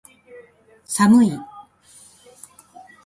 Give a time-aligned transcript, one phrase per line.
[0.83, 1.37] 寒い